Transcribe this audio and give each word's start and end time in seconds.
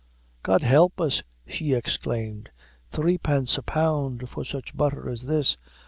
"God 0.41 0.63
help 0.63 0.99
us," 0.99 1.21
she 1.45 1.73
exclaimed 1.73 2.49
"threepence 2.89 3.59
a 3.59 3.61
pound 3.61 4.27
for 4.31 4.43
such 4.43 4.73
butther 4.75 5.07
as 5.07 5.27
this! 5.27 5.57